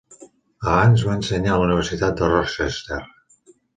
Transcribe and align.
Abans, 0.69 1.03
va 1.09 1.17
ensenyar 1.19 1.53
a 1.57 1.59
la 1.63 1.67
universitat 1.67 2.17
de 2.23 2.31
Rochester. 2.33 3.03